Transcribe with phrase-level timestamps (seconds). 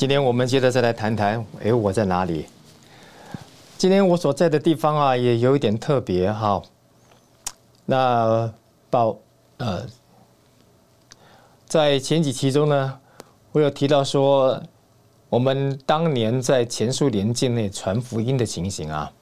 [0.00, 2.46] 今天我们接着再来谈谈，哎，我在哪里？
[3.76, 6.62] 今天我所在的地方啊，也有一点特别哈。
[7.84, 8.50] 那
[8.88, 9.18] 报
[9.58, 9.84] 呃，
[11.66, 12.98] 在前几期中呢，
[13.52, 14.62] 我有提到说，
[15.28, 19.12] 我们当年在前苏联境内传福音的情形啊，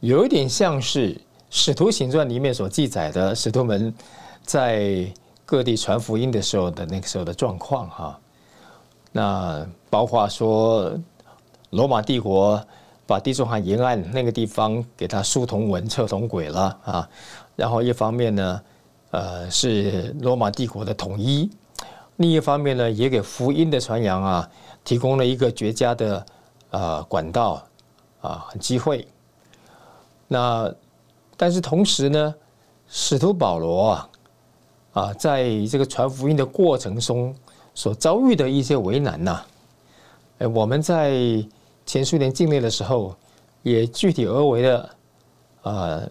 [0.00, 1.14] 有一点像是
[1.48, 3.94] 《使徒行传》里面所记载的使徒们
[4.42, 5.10] 在
[5.46, 8.20] 各地传福音的时候的那个时候的状况哈。
[9.16, 10.92] 那包括说，
[11.70, 12.60] 罗马帝国
[13.06, 17.08] 把地中海沿岸那个地方给它书同文、册同轨了啊，
[17.54, 18.60] 然后一方面呢，
[19.12, 21.48] 呃，是罗马帝国的统一，
[22.16, 24.50] 另一方面呢，也给福音的传扬啊
[24.82, 26.26] 提供了一个绝佳的
[26.70, 27.62] 呃管道
[28.20, 29.06] 啊机会。
[30.26, 30.68] 那
[31.36, 32.34] 但是同时呢，
[32.88, 34.10] 使徒保罗啊
[34.92, 37.32] 啊，在这个传福音的过程中。
[37.74, 39.42] 所遭遇的一些为难呐，
[40.38, 41.12] 哎，我们在
[41.84, 43.14] 前苏联境内的时候，
[43.62, 44.90] 也具体而为的，
[45.62, 46.08] 呃，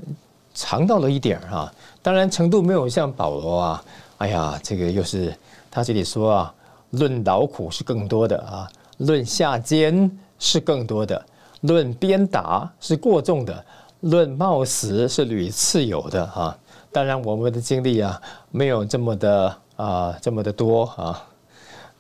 [0.54, 1.74] 尝到了一点啊。
[2.02, 3.86] 当然程度没有像保罗啊，
[4.18, 5.34] 哎呀，这个又是
[5.72, 6.54] 他这里说啊，
[6.92, 11.26] 论劳苦是更多的啊，论下监是更多的，
[11.62, 13.66] 论鞭打是过重的，
[14.02, 16.58] 论冒死是屡次有的啊。
[16.92, 18.22] 当然我们的经历啊，
[18.52, 21.26] 没有这么的啊，这么的多啊。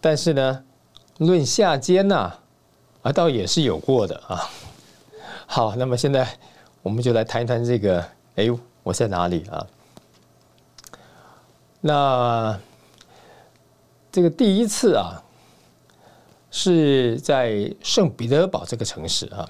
[0.04, 0.64] 但是呢，
[1.20, 2.34] 论下监呐，
[3.04, 4.52] 啊，倒也是有过的啊。
[5.48, 6.28] 好，那么现在
[6.82, 8.06] 我们就来谈一谈这个，
[8.36, 8.50] 哎，
[8.84, 9.66] 我在哪里啊？
[11.80, 12.60] 那
[14.12, 15.24] 这个第一次啊，
[16.52, 19.48] 是在圣彼得堡这个城市啊。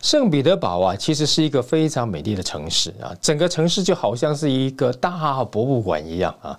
[0.00, 6.58] 圣彼得堡啊，其实是一个非常美丽的城市啊，整个城市就好像是一个大博物馆一样啊，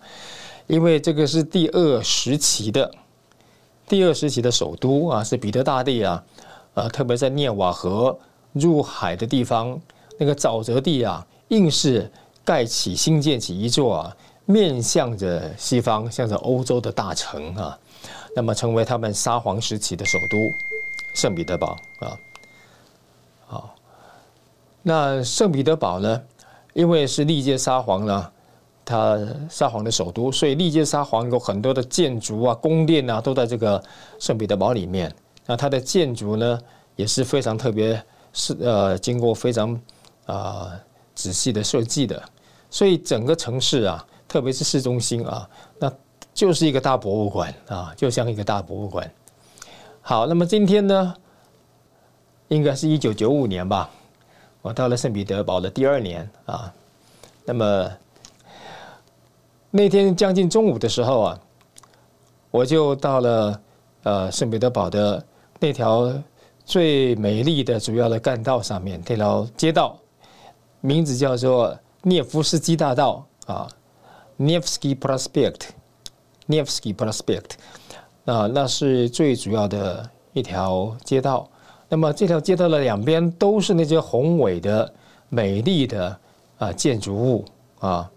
[0.68, 2.94] 因为这个是第二时期的。
[3.94, 6.24] 第二时期的首都啊，是彼得大帝啊，
[6.74, 8.18] 呃，特别在涅瓦河
[8.54, 9.80] 入海的地方，
[10.18, 12.12] 那个沼泽地啊，硬是
[12.44, 17.78] 盖起、新建起一座啊，面向着西方、向着欧洲的大城啊，
[18.36, 20.52] 那么成为他们沙皇时期的首都
[21.14, 22.18] 圣彼得堡啊。
[23.46, 23.76] 好，
[24.82, 26.20] 那圣彼得堡呢，
[26.74, 28.32] 因为是历届沙皇呢。
[28.86, 29.18] 他
[29.50, 33.82] 沙皇的首都，所以历届沙皇有很多的建筑啊、宫殿啊，都在这个
[34.20, 35.14] 圣彼得堡里面。
[35.46, 36.60] 那它的建筑呢，
[36.98, 38.02] 也是非常特别，
[38.34, 39.80] 是呃，经过非常
[40.26, 40.72] 啊
[41.16, 42.22] 仔细的设计的。
[42.70, 45.92] 所以整个城市啊，特别是市中心啊，那
[46.34, 49.10] 就是一个大博物馆啊，就像一个大博物馆。
[50.02, 51.16] 好，那么今天呢，
[52.50, 53.90] 应该是一九九五年吧，
[54.62, 56.74] 我到了圣彼得堡的第二年啊，
[57.46, 57.90] 那么。
[59.75, 61.39] 那天将近中午的时候啊，
[62.51, 63.59] 我就到了
[64.03, 65.25] 呃圣彼得堡的
[65.59, 66.13] 那条
[66.63, 69.97] 最美丽的主要的干道上面，这条街道
[70.79, 73.67] 名字叫做涅夫斯基大道啊
[74.38, 77.53] ，Nevsky Prospect，Nevsky Prospect，
[78.26, 81.49] 啊，那是最主要的一条街道。
[81.90, 84.93] 那么这条街道的两边都是那些宏伟的、
[85.29, 86.16] 美丽的
[86.59, 87.43] 啊建筑物
[87.79, 88.08] 啊。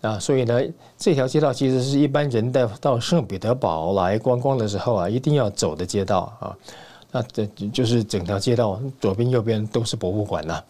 [0.00, 0.60] 啊，所以呢，
[0.96, 6.56] 这条街道其实是一般人在到圣彼得堡来观光的时候啊，一定要走的街道啊。
[7.10, 10.62] 那这就是整条街道左边右边都是博物馆呐。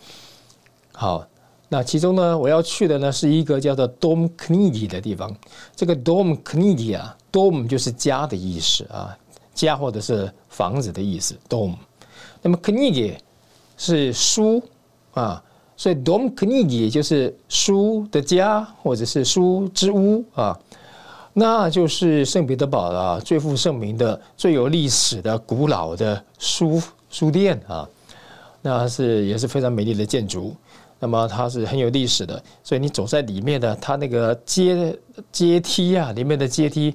[0.93, 1.27] 好，
[1.69, 5.37] 那其中呢，我要去的呢是一个叫做 Dom Knigi 的地方。
[5.77, 9.15] 这个 Dom Knigi 啊，Dom 就是家的意思啊，
[9.53, 11.37] 家或者是房子的意思。
[11.51, 11.75] Dom，
[12.41, 13.17] 那么 Knigi
[13.77, 14.63] 是书
[15.13, 15.45] 啊。
[15.79, 20.59] 所以 dom k n i g 就是书的家，或者是书之屋啊，
[21.35, 27.89] 那就是圣彼得堡啊最负盛名的、最有历史的、古老的书书店啊，
[28.61, 30.53] 那是也是非常美丽的建筑。
[31.01, 34.99] 那么它是很有历史的，所以你走在里面的，它那个阶
[35.31, 36.93] 阶梯啊，里面的阶梯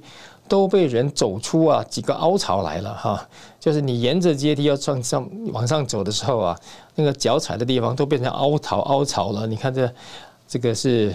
[0.54, 3.28] 都被人走出啊几个凹槽来了哈。
[3.60, 6.60] 就是你沿着阶梯要上上往上走的时候啊，
[6.94, 9.48] 那个脚踩的地方都变成凹槽凹槽了。
[9.48, 9.92] 你看这
[10.48, 11.12] 这个是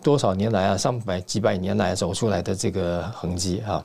[0.00, 3.84] 多少年来啊，上百几百年来走出来的这个痕迹啊。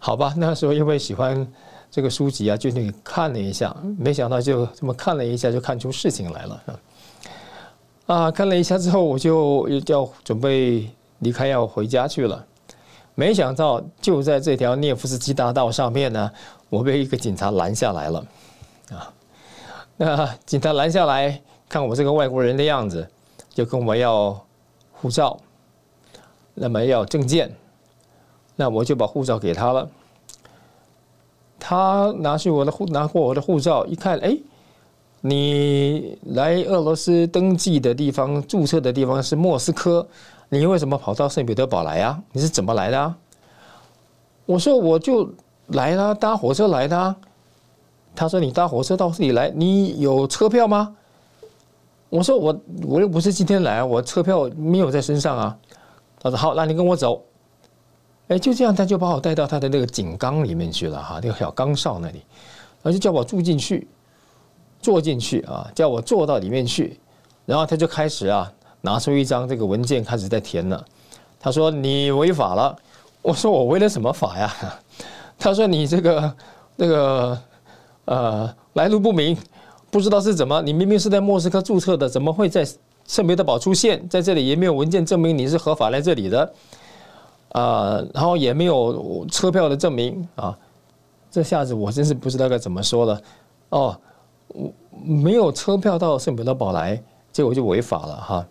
[0.00, 1.46] 好吧，那时候因为喜欢
[1.88, 6.70] 这个书籍啊，就去看了一下，没想到就这么看了一下，就看出事情来了啊。
[8.06, 10.90] 啊，看了一下之后，我就要准备
[11.20, 12.44] 离开，要回家去了。
[13.14, 16.30] 没想到就在这条涅夫斯基大道上面呢，
[16.68, 18.26] 我被一个警察拦下来了。
[18.90, 19.12] 啊，
[19.96, 23.06] 那警察拦下来看我这个外国人的样子，
[23.52, 24.38] 就跟我要
[24.92, 25.38] 护照，
[26.54, 27.54] 那么要证件，
[28.56, 29.88] 那我就把护照给他了。
[31.58, 34.36] 他拿去我的护，拿过我的护照，一看，哎。
[35.22, 40.08] 你来俄罗斯登记的地方、注册的地方是莫斯科，
[40.50, 42.20] 你为什么跑到圣彼得堡来啊？
[42.32, 43.16] 你是怎么来的啊？
[44.46, 45.32] 我说我就
[45.68, 47.16] 来了，搭火车来的。
[48.14, 50.94] 他说你搭火车到这里来，你有车票吗？
[52.08, 55.56] 我说我我又不是今天来，我车票没有在身上啊。
[56.20, 57.24] 他说好，那你跟我走。
[58.26, 62.24] 哎，就这样，他就把我带到他的那个井缸里面去了哈，那个小缸哨那里，
[62.82, 63.86] 然后就叫我住进去。
[64.82, 66.98] 坐进去啊，叫我坐到里面去，
[67.44, 68.50] 然后他就开始啊，
[68.82, 70.84] 拿出一张这个文件开始在填了。
[71.38, 72.76] 他说你违法了，
[73.22, 74.52] 我说我违了什么法呀？
[75.38, 76.34] 他说你这个
[76.76, 77.38] 那个
[78.04, 79.36] 呃来路不明，
[79.90, 82.66] 不知道是怎么，你明明是在莫斯科注册的，怎么会在
[83.06, 84.46] 圣彼得堡出现在这里？
[84.46, 86.52] 也没有文件证明你是合法来这里的
[87.52, 90.56] 啊，然后也没有车票的证明啊，
[91.30, 93.20] 这下子我真是不知道该怎么说了
[93.70, 93.98] 哦。
[94.48, 94.72] 我
[95.04, 97.00] 没有车票到圣彼得堡来，
[97.32, 98.46] 结果就违法了哈，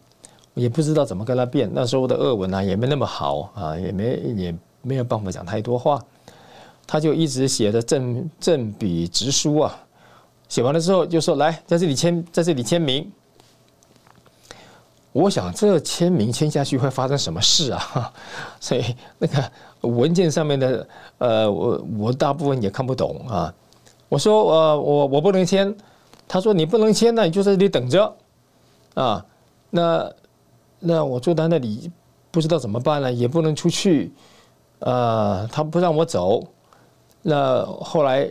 [0.59, 1.69] 也不知道怎么跟他辩。
[1.73, 5.99] 那时候的俄文啊也没那么好啊，也没也没有办法讲太多话，
[6.85, 9.75] 他就一直写的正正笔直书啊。
[10.47, 13.11] 写完了之后就说来在这里签，在这里签名。
[15.11, 18.13] 我想这签名签下去会发生什么事啊？
[18.59, 18.83] 所以
[19.17, 19.51] 那个
[19.81, 23.53] 文件上面的呃，我我大部分也看不懂啊。
[24.07, 25.75] 我说呃我我不能签。
[26.31, 28.15] 他说：“你不能签，那你就在这里等着，
[28.93, 29.25] 啊，
[29.71, 30.07] 那
[30.79, 31.91] 那我坐在那里
[32.31, 34.13] 不知道怎么办了，也不能出去，
[34.79, 36.43] 啊，他不让我走。
[37.21, 38.29] 那后来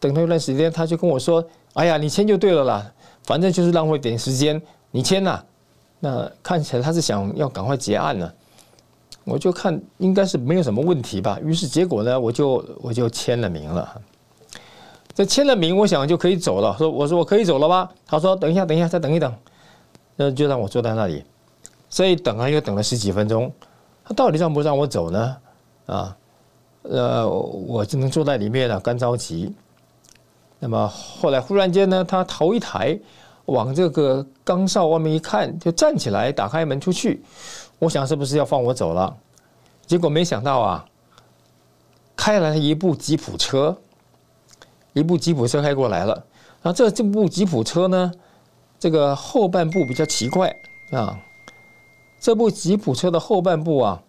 [0.00, 2.92] 等了一段时间，他就跟我说：‘哎呀，你签就对了啦，
[3.22, 4.60] 反正就是浪费点时间，
[4.90, 5.42] 你签呐。’
[6.00, 8.30] 那看起来他是想要赶快结案呢。
[9.24, 11.38] 我就看应该是没有什么问题吧。
[11.42, 14.00] 于是结果呢，我就我就签了名了。”
[15.14, 16.76] 这签了名，我想就可以走了。
[16.76, 17.88] 说我说我可以走了吧？
[18.04, 19.32] 他说等一下，等一下，再等一等。
[20.16, 21.22] 那就让我坐在那里。
[21.94, 23.52] 所以等啊，又等了十几分钟。
[24.04, 25.36] 他到底让不让我走呢？
[25.86, 26.16] 啊，
[26.82, 29.54] 呃，我只能坐在里面了，干着急。
[30.58, 32.98] 那么后来忽然间呢，他头一抬，
[33.44, 37.22] 往这个岗哨外面一看，就站起来，打开门出去。
[37.78, 39.16] 我想是不是要放我走了？
[39.86, 40.84] 结果没想到啊，
[42.16, 43.78] 开来了一部吉普车。
[44.94, 46.14] 一部吉普车开过来了，
[46.60, 48.10] 然后这这部吉普车呢，
[48.80, 50.52] 这个后半部比较奇怪
[50.90, 51.16] 啊，
[52.24, 54.02] 这部吉普车的后半部啊，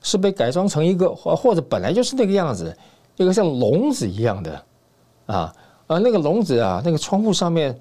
[0.00, 2.72] 是被改装成一个或或者本来就是那个样子，
[3.16, 4.64] 一个像笼子一样的
[5.26, 5.52] 啊，
[5.88, 7.76] 而那个笼子啊，那个窗户上面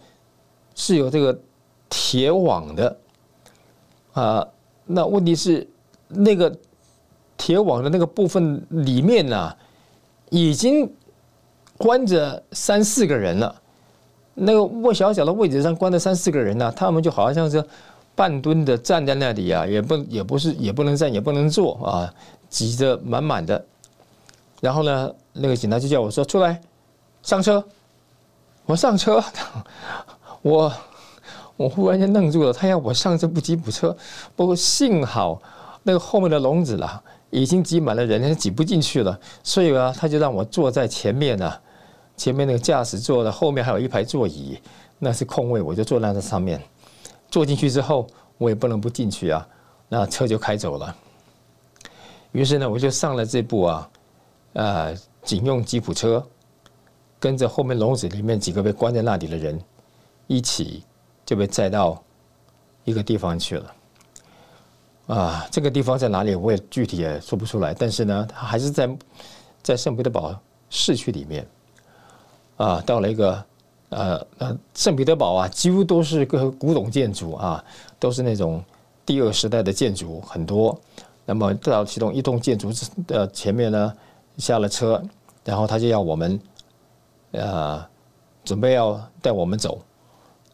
[0.74, 1.40] 是有这个
[1.92, 2.98] 铁网的
[4.14, 4.48] 啊，
[4.88, 5.70] 那问题是
[6.08, 6.52] 那个
[7.38, 9.56] 铁网的那个部分里面呢，
[10.32, 10.92] 已经。
[11.80, 13.56] 关着三四个人了，
[14.34, 17.64] 那个莫小小的位置上关着三四个人呢，他们就好像是
[18.18, 22.12] 半蹲的站在那里啊，也不也不是也不能站也不能坐啊，
[22.50, 23.64] 挤得满满的。
[24.60, 26.60] 然后呢，那个警察就叫我说出来
[27.22, 27.64] 上车，
[28.66, 29.24] 我上车，
[30.42, 30.74] 我
[31.58, 33.96] 我忽然间愣住了，他要我上这部吉普车，
[34.36, 35.40] 不过幸好
[35.84, 41.54] 那个后面的笼子了已经挤满了人，挤不进去了，所以啊，他就让我坐在前面呢。
[42.16, 44.58] 前面那个驾驶座的后面还有一排座椅，
[44.98, 46.60] 那是空位，我就坐在那上面。
[47.30, 48.08] 坐进去之后，
[48.38, 49.48] 我也不能不进去啊，
[49.90, 50.96] 那车就开走了。
[52.32, 53.90] 于是呢，我就上了这部啊，
[54.54, 56.26] 呃，警用吉普车，
[57.20, 59.60] 跟着后面笼子里面几个被关在那里的人
[60.28, 60.84] 一起
[61.26, 62.02] 就被载到
[62.84, 63.74] 一个地方去了。
[65.08, 67.74] 啊，这个地方在哪里，我也具体也说不出来。
[67.74, 68.98] 但是呢，它还是在
[69.64, 70.38] 在圣彼得堡
[70.70, 71.48] 市区里面。
[72.58, 73.46] 啊，到了一个
[73.89, 77.63] 呃呃圣彼得堡啊，几乎都是个古董建筑啊，
[78.00, 78.63] 都是那种
[79.06, 80.77] 第二时代的建筑很多。
[81.25, 82.72] 那么到其中一栋建筑
[83.06, 83.94] 的前面呢，
[84.38, 85.01] 下了车，
[85.44, 86.39] 然后他就要我们
[87.32, 87.86] 呃
[88.44, 89.79] 准备要带我们走。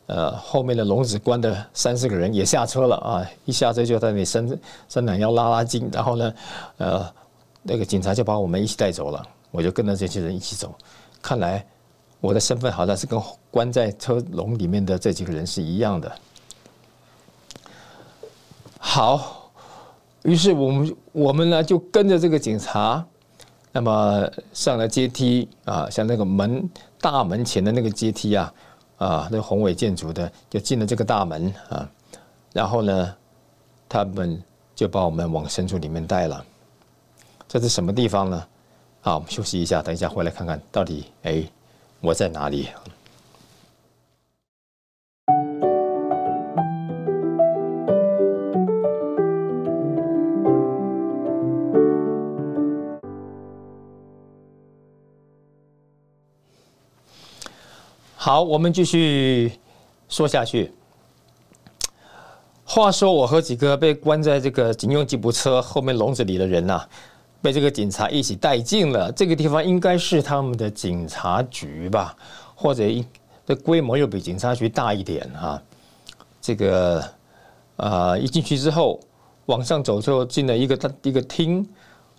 [0.05, 3.25] 呃，后面的笼子关的三四个人也下车了啊！
[3.45, 4.59] 一下车就在那里伸
[4.89, 6.33] 伸懒腰拉拉筋，然后呢，
[6.77, 7.09] 呃，
[7.61, 9.25] 那个警察就把我们一起带走了。
[9.49, 10.75] 我就跟着这些人一起走。
[11.21, 11.65] 看来
[12.24, 16.10] 我的身份好像是跟关在车笼里面的这几个人是一样的。
[18.80, 19.51] 好，
[20.22, 23.06] 于是我们我们呢就跟着这个警察，
[23.74, 26.70] 那么上了阶梯啊，像那个门
[27.01, 28.53] 大门前的那个阶梯啊。
[29.00, 31.89] 啊，那宏伟建筑的就进了这个大门啊，
[32.53, 33.15] 然后呢，
[33.89, 34.42] 他们
[34.74, 36.46] 就把我们往深处里面带了。
[37.50, 38.48] 这是什么地方呢？
[39.01, 41.44] 好，我们休息一下，等一下回来看看到底哎
[42.03, 42.67] 我在哪里。
[58.17, 59.53] 好，我们继续
[60.10, 60.74] 说下去。
[62.65, 66.86] 话说，我和几个被关在这个警用吉普车后面笼子里的人呐，
[67.43, 72.15] 被这个警察一起带进了这个地方，应该是他们的警察局吧，
[72.55, 73.05] 或者一
[73.45, 75.62] 的规模又比警察局大一点啊。
[76.41, 77.03] 这个
[77.75, 78.97] 啊，一进去之后，
[79.47, 81.67] 往上走之后，进了一个一个厅。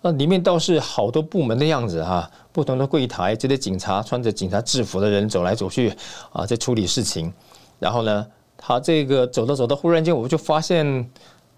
[0.02, 5.90] 那里面倒是好多部门的样子哈，不同的柜台，这些警察穿着警察制服的人走来走去
[6.33, 7.33] 啊，在处理事情。
[7.78, 8.26] 然后呢，
[8.59, 11.11] 他这个走着走着，忽然间我就发现，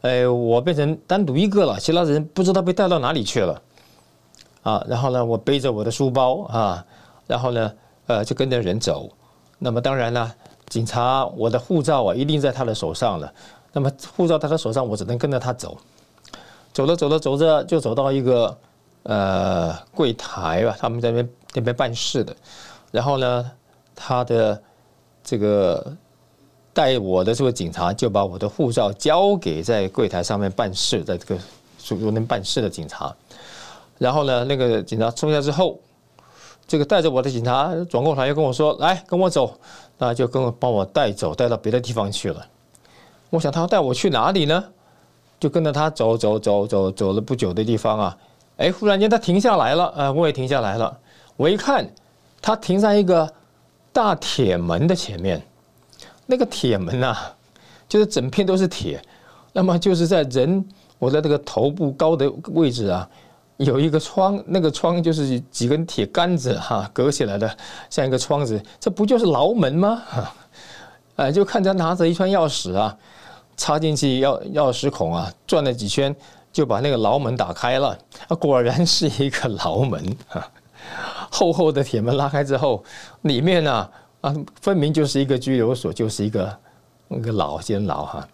[0.07, 3.61] 哎，我变成单独一个了，其他人不知道被带到哪里去了
[4.63, 4.85] 啊。
[4.87, 6.87] 然后呢，我背着我的书包啊，
[7.27, 7.73] 然后呢，
[8.07, 9.11] 呃，就跟着人走。
[9.59, 10.33] 那么当然了，
[10.69, 13.33] 警察我的护照啊，一定在他的手上了。
[13.73, 15.77] 那么护照在他手上，我只能跟着他走。
[16.73, 18.57] 走着走着走着，就走到一个
[19.03, 22.37] 呃柜台吧，他们在那边那边办事的。
[22.93, 23.51] 然后呢，
[23.95, 24.63] 他的
[25.25, 25.97] 这个
[26.77, 31.41] 带我的这个警察就把我的护照交给在柜台上面办事，在这个
[31.79, 33.17] 属那边办事的警察。
[33.97, 35.81] 然后呢，那个警察收下之后，
[36.67, 39.59] 这个带着我的警察转过头又跟我说：“来，跟我走。”
[39.97, 42.47] 那就跟我帮我带走，带到别的地方去了。
[43.31, 44.63] 我想他要带我去哪里呢？
[45.41, 48.19] 就跟着他走走走走走了不久的地方啊，
[48.59, 50.99] 哎，忽然间他停下来了，呃，我也停下来了。
[51.39, 51.91] 我一看，
[52.43, 53.33] 他停在一个
[53.95, 55.43] 大铁门的前面，
[56.27, 57.17] 那个铁门呐，
[57.89, 59.01] 就是整片都是铁，
[59.53, 60.65] 那么就是在人
[60.99, 63.09] 我在这个头部高的位置啊，
[63.57, 67.57] 有一个窗，那个窗就是几根铁杆子哈隔起来的，
[67.89, 70.03] 像一个窗子，这不就是牢门吗？
[71.17, 72.97] 哎，就看他拿着一串钥匙啊。
[73.59, 76.15] 插进去钥钥匙孔啊，转了几圈
[76.53, 77.97] 就把那个牢门打开了。
[78.29, 80.47] 啊，果然是一个牢门啊！
[81.33, 82.85] 厚厚的铁门拉开之后，
[83.23, 83.91] 里面呢啊，
[84.61, 86.59] 分明就是一个拘留所，就是一个
[87.09, 88.29] 那个老监牢哈。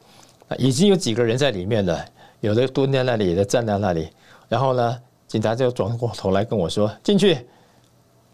[0.58, 2.04] 已经有几个人在里面了，
[2.40, 4.11] 有的蹲在那里，有的站在那里。
[4.49, 7.38] 然后呢，警察就转过头来跟我说：“进去。”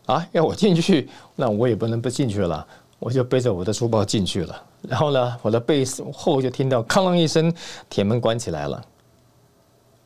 [0.06, 2.66] 啊，要我进去， 那我也不能不进去了。
[2.98, 4.62] 我就背着我的书包进去了。
[4.82, 7.54] 然后呢，我的背后就听到“哐啷”一声，
[7.88, 8.82] 铁门关起来了。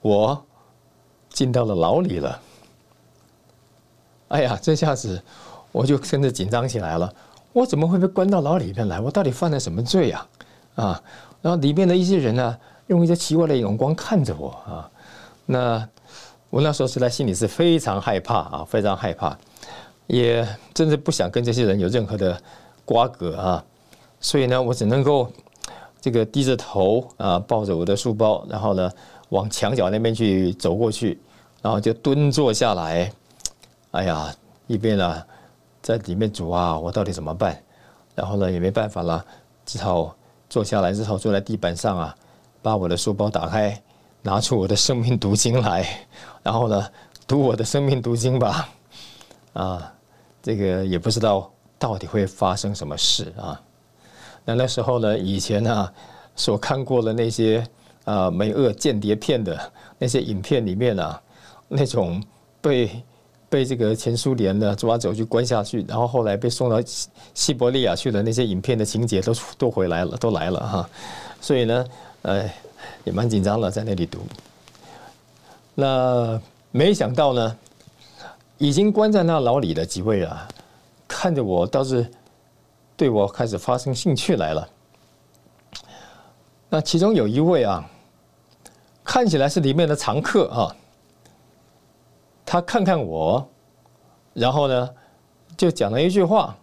[0.03, 0.45] 我
[1.31, 2.41] 进到了牢里了。
[4.29, 5.23] 哎呀，这下子
[5.71, 7.15] 我就跟着紧张起来了。
[7.53, 8.99] 我怎么会被关到牢里面来？
[9.01, 10.27] 我到底犯了什么罪呀？
[10.75, 11.03] 啊！
[11.43, 14.91] 然后里面的一些人呢，用一些奇怪的眼光看着我啊。
[15.45, 15.89] 那
[16.49, 19.37] 我那时候实在心里是非常害怕啊，非常害怕，
[20.07, 22.41] 也真的不想跟这些人有任何的
[22.85, 23.65] 瓜葛啊。
[24.21, 25.31] 所以呢，我只能够
[26.01, 28.91] 这个低着头啊，抱着我的书包，然后呢，
[29.29, 31.21] 往墙角那边去走过去，
[31.61, 33.13] 然后就蹲坐下来。
[33.91, 34.35] 哎呀，
[34.69, 35.23] 一边呢
[35.83, 37.61] 在里面煮啊，我到底怎么办？
[38.15, 39.25] 然后呢也没办法了，
[39.67, 40.15] 只好
[40.49, 42.17] 坐下来之后坐在地板上啊，
[42.63, 43.83] 把我的书包打开，
[44.23, 46.07] 拿出我的生命读经来，
[46.43, 46.87] 然后呢
[47.27, 48.69] 读我的生命读经吧。
[49.55, 49.93] 啊，
[50.43, 53.61] 这个也不知道到底会发生什么事啊。
[54.45, 55.91] 那那时候呢，以前呢，
[56.37, 57.67] 所看过的那些
[58.05, 61.21] 啊美俄间谍片的那些影片里面啊，
[61.69, 62.23] 那种
[62.61, 63.03] 被
[63.53, 66.81] 被这个前苏联的抓走去关下去，然后后来被送到
[67.35, 70.89] 西伯利亚去的那些影片的情节都都回来了，都来了哈。
[71.39, 71.85] 所以呢，
[72.23, 72.51] 呃，
[73.05, 74.21] 也蛮紧张的，在那里读。
[75.75, 76.41] 那
[76.71, 77.59] 没想到呢，
[78.57, 80.49] 已经关在那牢里的几位啊。
[81.07, 82.11] 看着我，倒是
[82.97, 84.67] 对我开始发生兴趣来了。
[86.71, 87.87] 那其中有一位啊，
[89.05, 90.75] 看起来是里面的常客啊，
[92.53, 93.49] 他看看我，
[94.35, 94.91] 然后呢，
[95.57, 96.55] 就讲了一句话，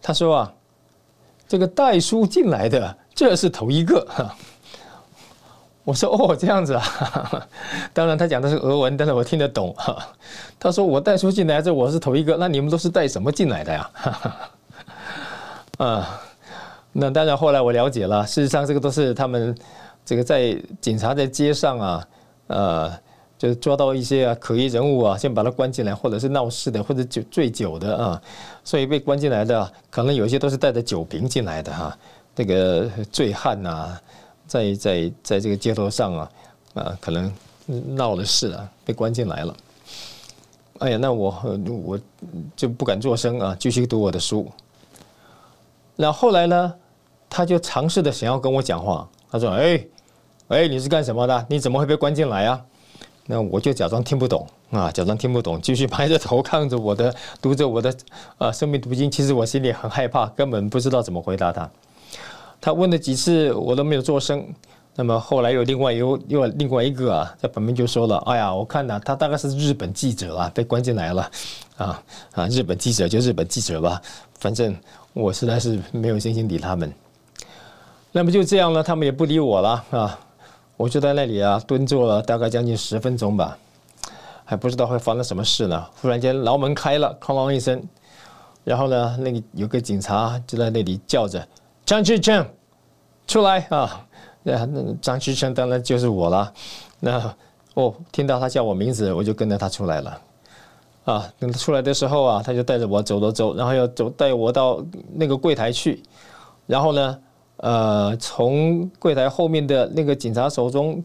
[0.00, 0.54] 他说啊，
[1.48, 4.06] 这个带书进来的，这是头一个。
[5.82, 6.84] 我说哦，这样子啊，
[7.92, 9.98] 当然他讲的是俄文，但是我听得懂哈。
[10.60, 13.90] 他说我带书进来，这我是头一个，那你们都是带什么进来的呀？
[15.78, 16.20] 啊，
[16.92, 19.58] 那当然后来我了解了，事实上这个都是他们
[20.04, 22.08] 这个在警察在街上啊，
[22.46, 22.92] 呃，
[23.38, 28.22] 就抓到一些啊可疑人物啊，先把他关进来，或者是闹事的，或者酒醉酒的啊，
[28.64, 31.98] 所以被关进来的可能有些都是带着酒瓶进来的哈，
[32.34, 33.98] 这个醉汉呐。
[34.46, 36.30] 在在在这个街头上啊，
[36.74, 37.32] 啊，可能
[37.96, 39.56] 闹了事啊，被关进来了。
[40.80, 41.34] 哎呀，那我
[41.82, 41.98] 我
[42.54, 44.46] 就不敢作声啊，继续读我的书。
[45.96, 46.74] 那后来呢，
[47.30, 49.08] 他就尝试的想要跟我讲话。
[49.30, 49.82] 他说：“哎，
[50.48, 51.46] 哎，你是干什么的？
[51.48, 52.62] 你怎么会被关进来啊？”
[53.26, 57.94] 那我就假装听不懂啊，假装听不懂，继续埋着头看着我的，读着我的
[58.38, 59.10] 啊生命读经。
[59.10, 61.70] 其实我心里很害怕，根本不知道怎么回答他。
[62.60, 64.46] 他问了几次，我都没有做声。
[64.96, 71.30] 那么后来有另外有有另外一个啊，在旁边就说了：“哎呀，我看呐，他大概是日本记者啊，被关进来了，
[71.76, 72.02] 啊
[72.32, 74.00] 啊，日本记者就日本记者吧，
[74.38, 74.76] 反正
[75.12, 76.92] 我实在是没有心情理他们。
[78.12, 80.20] 那么就这样了，他们也不理我了啊，
[80.76, 83.56] 我就在那里啊蹲坐了大概将近十分钟吧，
[84.44, 85.86] 还不知道会发生什么事呢。
[86.00, 87.82] 忽然间牢门开了，哐啷一声，
[88.64, 91.46] 然后呢，那个有个警察就在那里叫着。
[91.86, 92.46] 张志成，
[93.26, 94.06] 出来啊！
[94.42, 96.52] 那那张志成当然就是我了。
[96.98, 97.34] 那
[97.74, 100.20] 哦，听到他叫我名字，我就跟着他出来了。
[101.04, 104.82] 啊，等他出来的时候啊，他就带着我走了走，然后要走带我到
[105.12, 106.02] 那个柜台去。
[106.66, 107.18] 然后呢，
[107.64, 111.02] 呃，从柜台后面的那个警察手中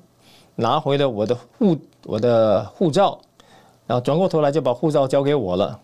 [0.55, 3.17] 拿回了我的护我的护照，
[3.87, 5.79] 然后转过头来就把护照交给我了。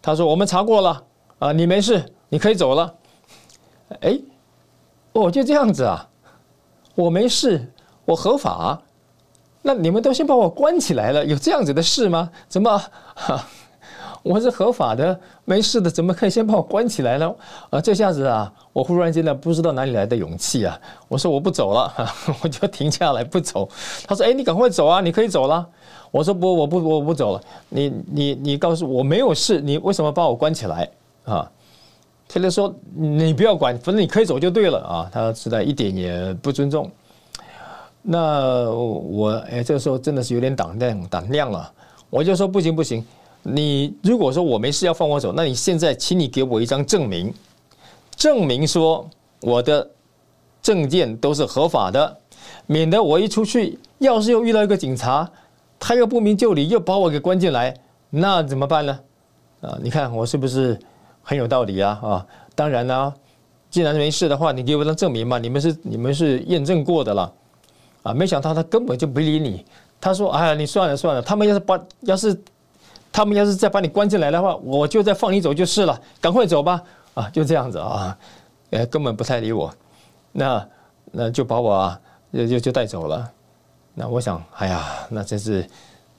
[0.00, 1.04] 他说：“我们查过了
[1.38, 2.94] 啊，你没事，你可以走了。”
[4.00, 4.18] 哎，
[5.12, 6.08] 哦，就这样子啊，
[6.94, 7.70] 我没事，
[8.06, 8.80] 我合法，
[9.60, 12.30] 那你们都先把我关起来了，有这样子的事吗？
[12.48, 12.82] 怎么，
[14.26, 17.32] 我是合法的，没事的，怎么可以先把我关起来呢？
[17.70, 21.92] 啊，这下子啊，我忽然间呢，不知道哪里来的勇气啊，我说我不走了，
[22.42, 23.68] 我就停下来不走。
[24.04, 25.64] 他说：“哎，你赶快走啊，你可以走了。”
[26.10, 27.40] 我说：“不，我不，我不走了。
[27.68, 30.90] 你你你告诉我没有事，你为什么把我关起来
[31.24, 31.48] 啊？”
[32.28, 36.90] 他就说：“你不要管，反正你可以走就对了啊。”他实在一点也不尊重。
[38.02, 41.72] 那我哎，这个时候真的是有点胆量胆量了。
[42.10, 43.04] 我就说：“不行不行，
[43.48, 47.32] 你如果说我没事要放我走，那你现在请你给我一张证明，
[48.16, 49.08] 证明说
[49.40, 49.88] 我的
[50.60, 52.18] 证件都是合法的，
[52.66, 55.30] 免得我一出去，要是又遇到一个警察，
[55.78, 57.74] 他又不明就里，又把我给关进来，
[58.10, 58.98] 那怎么办呢？
[59.60, 60.78] 啊，你看我是不是？”
[61.28, 62.26] 很有道理啊啊！
[62.54, 63.12] 当然啦，
[63.68, 65.40] 既然没事的话，你给我张证明嘛。
[65.40, 67.32] 你们是你们是验证过的了
[68.04, 68.14] 啊！
[68.14, 69.64] 没想到他根本就不理你。
[70.00, 72.40] 他说：“哎呀，你算了算了，他们要是把要是
[73.16, 75.98] 他们要是再把你关进来的话，我就再放你走就是了。
[76.20, 76.82] 赶快走吧！”
[77.16, 78.14] 啊，就这样子啊，
[78.68, 79.74] 呃，根本不太理我。
[80.32, 80.68] 那
[81.12, 82.00] 那就把我啊
[82.30, 83.26] 就就就带走了。
[83.94, 85.66] 那我想，哎呀，那真是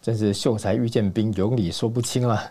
[0.01, 2.41] 真是秀才遇见兵，有理说不清了。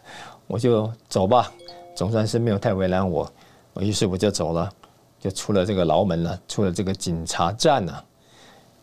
[0.46, 1.52] 我就走吧。
[1.96, 3.28] 总算是没有太为难我，
[3.72, 4.70] 我于是我就走了，
[5.18, 8.04] 就出了这个牢门了，出了这个警察站了。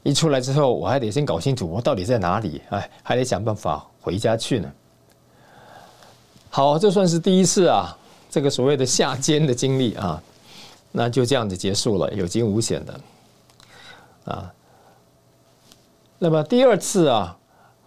[0.03, 4.69] 一出来之后，我还得先搞清楚我到底在哪里，哎，还得想办法回家去呢。
[6.55, 7.97] 好，这算是第一次啊，
[8.29, 10.21] 这个所谓的下监的经历啊，
[10.91, 12.99] 那就这样子结束了，有惊无险的
[14.25, 14.53] 啊。
[16.19, 17.35] 那么第二次啊，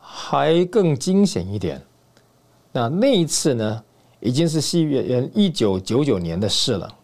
[0.00, 1.80] 还更惊险一点。
[2.72, 3.84] 那那一次呢？
[4.18, 6.94] 已经是西元一九九九年的事了，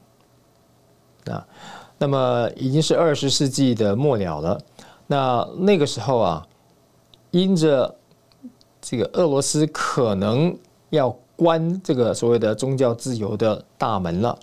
[1.27, 1.47] 啊，
[1.97, 4.61] 那么已经是二十世纪的末了了。
[5.07, 6.45] 那那个时候啊，
[7.31, 7.95] 因着
[8.81, 10.59] 这个俄罗斯可能
[10.91, 14.39] 要关这个所谓的宗教自由的大门了，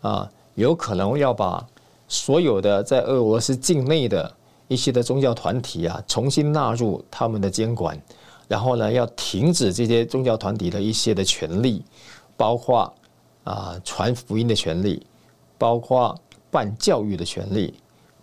[0.00, 1.64] 啊，有可能要把
[2.08, 4.32] 所有的在俄罗斯境内的
[4.68, 8.00] 一些的宗教团体啊，重新纳入他们的监管。
[8.48, 11.84] 然后呢，要停止这些宗教团体的一些的权利，
[12.36, 12.92] 包括
[13.42, 15.04] 啊传福音的权利，
[15.58, 16.16] 包括
[16.48, 17.74] 办教育的权利，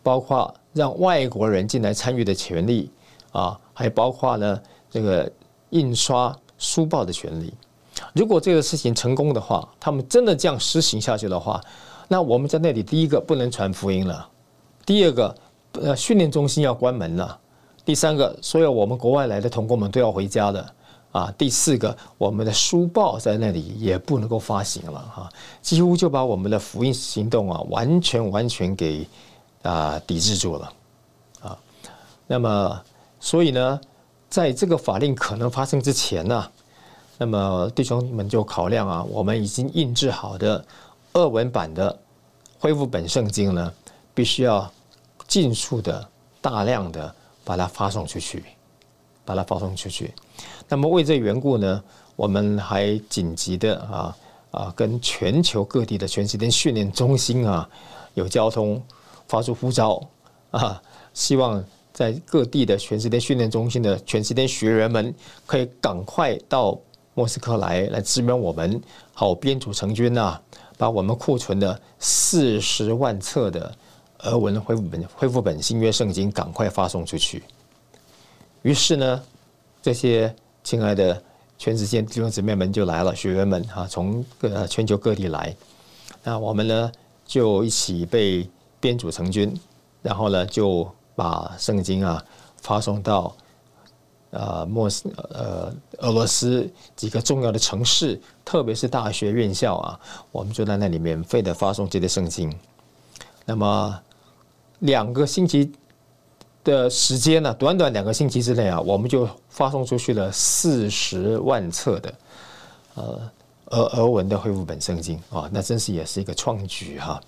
[0.01, 2.89] 包括让外国人进来参与的权利
[3.33, 5.29] 啊，还包括呢这个
[5.71, 7.53] 印刷书报的权利。
[8.13, 11.61] 如果这个事情成功的话，他们真的这样实行下去的话，
[12.07, 14.27] 那我们在那里第一个不能传福音了，
[14.85, 15.35] 第二个
[15.73, 17.39] 呃训练中心要关门了，
[17.83, 20.73] 第三个所有我们国外来的同工们都要回家的。
[21.13, 25.29] 啊，第四个，我们的书报在那里也不能够发行了哈，
[25.61, 29.07] 几乎就把我们的福音行动啊，完全完全给
[29.61, 30.73] 啊抵制住了
[31.39, 31.55] 啊。
[32.25, 32.81] 那么，
[33.19, 33.79] 所以呢，
[34.27, 36.49] 在这个法令可能发生之前呢，
[37.17, 40.65] 那么弟兄们就考量啊，我们已经印制好的
[41.13, 41.97] 二文版的
[42.59, 43.73] 恢复本圣经呢，
[44.13, 44.69] 必须要
[45.27, 46.05] 尽速的
[46.41, 47.13] 大量的
[47.45, 48.43] 把它发送出去，
[49.23, 50.13] 把它发送出去。
[50.67, 51.83] 那么为这缘故呢，
[52.15, 54.17] 我们还紧急的啊
[54.51, 57.69] 啊，跟全球各地的全时间训练中心啊
[58.15, 58.81] 有交通，
[59.27, 60.01] 发出呼召
[60.51, 60.81] 啊，
[61.13, 65.13] 希望在各地的全时间训练中心的全时间学员们
[65.45, 66.77] 可以赶快到
[67.13, 68.81] 莫斯科来，来支援我们，
[69.13, 70.39] 好编组成军呐，
[70.77, 73.75] 把我们库存的四十万册的
[74.19, 77.43] 俄文恢复本恢复本新约圣经赶快发送出去。
[78.61, 79.21] 于是呢，
[79.81, 80.33] 这些。
[80.65, 81.21] 亲爱的
[81.57, 85.53] 全世界弟兄姊妹们就来了，学员们哈，从各全球各地来，
[86.23, 86.89] 那我们呢
[87.25, 88.49] 就一起被
[88.79, 89.53] 编组成军，
[90.01, 92.23] 然后呢就把圣经啊
[92.61, 93.35] 发送到
[94.33, 99.97] 呃莫斯呃俄罗斯几个重要的城市，特别是大学院校啊，
[100.33, 102.53] 我们就在那里免费的发送这些圣经。
[103.45, 103.97] 那么
[104.79, 105.71] 两个星期。
[106.63, 107.53] 的时间呢？
[107.55, 112.13] 短短两个星期之内啊，我们就发送出去了四十万册的
[112.93, 113.29] 呃
[113.65, 117.21] 俄俄文的恢复本圣经啊，那真是也是一个创举哈。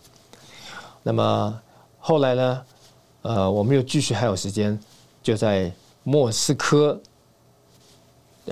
[1.04, 1.62] 那么
[2.00, 2.66] 后来呢，
[3.24, 4.80] 呃，我们又继续还有时间，
[5.22, 5.70] 就在
[6.08, 7.02] 莫斯科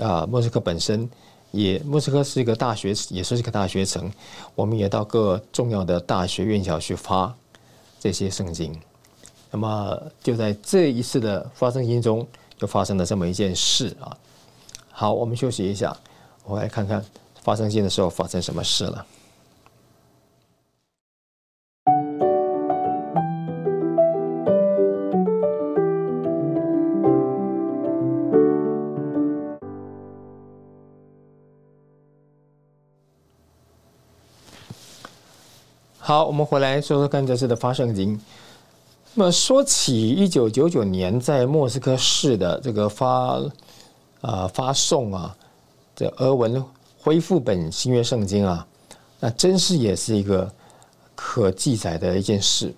[0.00, 1.08] 啊，莫斯科本身
[1.52, 4.12] 也莫斯科是一个大学，也是一个大学城，
[4.56, 7.32] 我们也到各重要的大学院校去发
[8.00, 8.76] 这些圣经。
[9.52, 12.26] 那么就在这一次的发生经中，
[12.58, 14.10] 就发生了这么一件事啊。
[14.90, 15.96] 好，我们休息一下，
[16.44, 17.04] 我来看看
[17.40, 19.06] 发生经的时候发生什么事了。
[36.14, 38.16] 好，我们回来说说看这次的发圣经。
[39.14, 43.42] 那么说起一九九九年在莫斯科市的这个发
[44.20, 45.36] 啊发送啊，
[45.96, 46.64] 这俄文
[47.00, 48.64] 恢复本新约圣经啊，
[49.18, 50.48] 那真是也是一个
[51.16, 52.72] 可记载的一件事。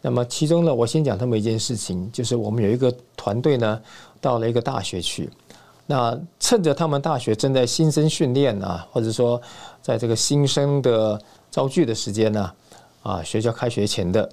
[0.00, 3.78] 那么其中呢，我先讲这么一件事情，就是我们有一个团队呢，
[4.18, 5.28] 到了一个大学去，
[5.84, 9.38] 那趁着他们大学正在新生训练啊，或者说
[9.82, 12.50] 在这个新生的招聚的时间呢，
[13.02, 14.28] 啊学校开学前的。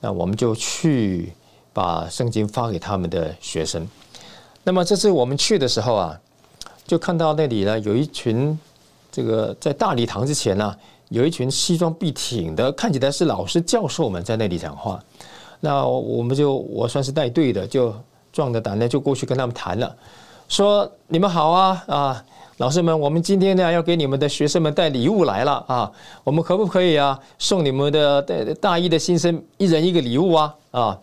[0.00, 1.32] 那我们就去
[1.72, 3.86] 把圣经发给他们的学生。
[4.64, 6.20] 那么这次我们去的时候啊，
[6.86, 8.58] 就看到那里呢有一群
[9.12, 10.74] 这个在大礼堂之前呢，
[11.10, 15.02] 有一群西装笔挺的，看起来是老师教授们在那里讲话。
[15.60, 17.94] 那我们就我算是带队的，就
[18.32, 19.94] 壮着胆呢就过去跟他们谈了，
[20.48, 22.24] 说你们好啊啊。
[22.60, 25.90] 老师们，我们今天呢要给你们的学生们带礼物来了啊！
[26.22, 30.98] 我们可不可以啊送你们的大大一的新生一人一个礼物啊啊？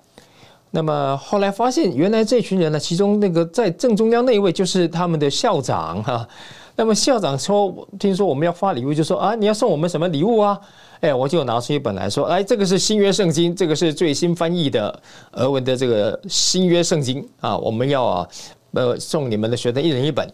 [0.69, 6.27] 那么后来发现，原来这群人呢，其中那个在正中央那一位就是他们的校长哈。
[6.75, 10.59] 那么校长说，听说我们要发礼物，就说啊，你要送我们什么礼物啊？
[10.99, 18.27] 哎，我就拿出一本来说，哎，这个是新约圣经，这个是最新翻译的俄文的这个新约圣经啊，我们要啊
[18.73, 20.31] 呃送你们的学生一人一本。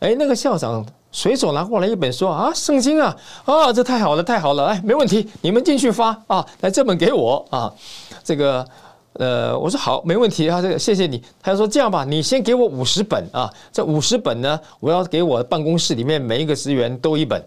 [0.00, 7.72] 哎，那个校长随手拿过来一本，说啊，圣经啊，啊，这太好了，太好了，哎，没问题，你们进去发啊，来这本给我啊，
[8.22, 8.64] 这个，
[9.14, 11.20] 呃，我说好，没问题啊，这个谢谢你。
[11.42, 17.42] 他说这样吧，你先给我五十本啊，这五十本呢，我要给我办公室里面每一个职员都一本。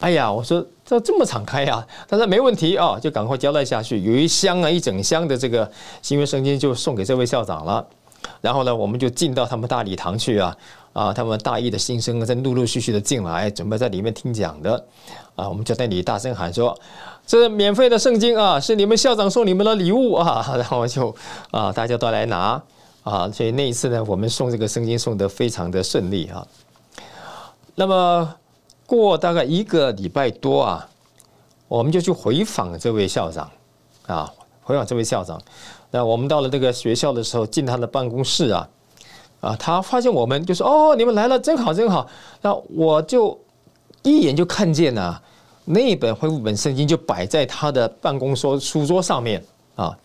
[0.00, 1.84] 哎呀，我说这这么敞开呀？
[2.06, 5.68] 他说没问题啊，就赶快交代下去，有一箱啊，一整箱的这个
[6.02, 7.84] 新约圣经就送给这位校长了。
[8.40, 10.56] 然后呢，我们就进到他们大礼堂去啊。
[10.94, 14.84] 啊，他们大一的新生在陆陆续续的进来，准备在里面听讲的。
[15.36, 16.76] 啊，我们就在那里大声喊说
[17.24, 21.14] ：“这免费的圣经啊，是你们校长送你们的礼物啊！” 然后就
[21.52, 22.60] 啊，大家都来拿
[23.04, 23.30] 啊。
[23.30, 26.44] 所以那一次呢，我们送这个圣经送的非常的顺利啊。
[27.76, 28.34] 那么
[28.84, 30.88] 过大概一个礼拜多啊，
[31.68, 33.48] 我们就去回访这位校长
[34.08, 34.32] 啊，
[34.64, 35.40] 回访这位校长。
[35.90, 38.68] 那我们到了这个学校的时候，进他的办公室啊。
[39.40, 42.04] 啊，他发现我们就说：“哦，你们来了，真好，真好。”
[42.42, 43.38] 那我就
[44.02, 45.22] 一眼就看见了
[45.64, 49.40] 那本恢复本圣经就摆在他的办公桌书桌上面
[49.76, 49.96] 啊。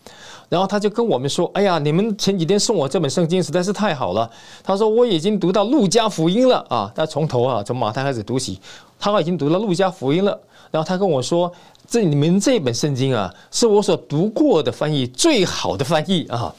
[0.50, 4.30] 然后他就跟我们说：“哎呀，你们前几天送我这本圣经实在是太好了。”
[4.64, 6.92] 他说：“我已经读到路加福音了啊！
[6.94, 8.60] 他从头啊，从马太开始读起，
[9.00, 10.40] 他已经读到路加福音了。
[10.70, 11.52] 然后他跟我说
[11.94, 16.52] ：‘这你们这本圣经啊，是我所读过的翻译最好的翻译啊！’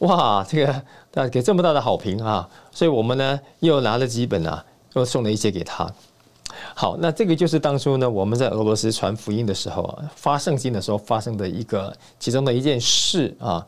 [0.00, 0.72] 哇，这个
[1.14, 2.48] 啊给这么大的好评啊！
[2.72, 5.88] 所以我们呢又拿了几本啊，又送了一些给他。”
[6.74, 13.64] 好，那这个就是当初呢，我们在俄罗斯传福音的时候啊，发圣经的时候发生的一个其中的一件事啊，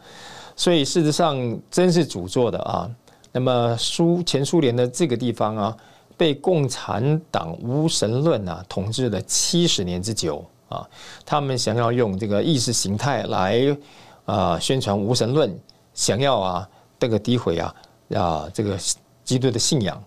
[0.56, 2.90] 所以事实上真是主做的啊。
[3.30, 5.76] 那么苏前苏联的这个地方啊，
[6.16, 10.88] 被共产党无神论啊统治了七十年之久啊，
[11.24, 13.76] 他们想要用这个意识形态来
[14.24, 15.54] 啊宣传无神论，
[15.94, 17.74] 想要啊这个诋毁啊
[18.14, 18.78] 啊这个
[19.22, 20.02] 基督的信仰，